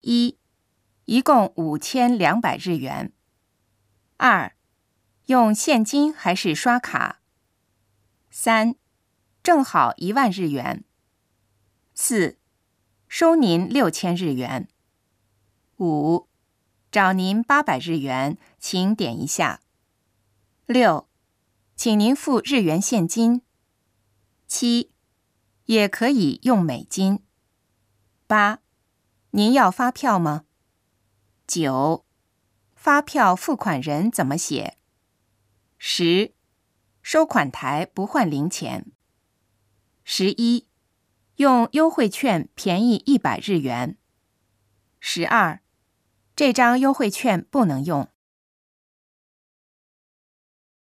[0.00, 0.38] 一，
[1.04, 3.12] 一共五千两百日元。
[4.16, 4.54] 二，
[5.26, 7.20] 用现金还是刷卡？
[8.30, 8.74] 三，
[9.42, 10.84] 正好一万日元。
[11.94, 12.38] 四，
[13.08, 14.68] 收您六千日元。
[15.78, 16.28] 五，
[16.90, 19.60] 找您八百日元，请点一下。
[20.66, 21.08] 六，
[21.76, 23.42] 请您付日元现金。
[24.46, 24.90] 七，
[25.64, 27.22] 也可以用美金。
[28.26, 28.60] 八，
[29.32, 30.44] 您要发票吗？
[31.46, 32.04] 九，
[32.74, 34.76] 发票付款人怎么写？
[35.78, 36.34] 十，
[37.00, 38.90] 收款台不换零钱。
[40.02, 40.66] 十一，
[41.36, 43.96] 用优惠券便宜一百日元。
[44.98, 45.60] 十二，
[46.34, 48.08] 这张优惠券不能用。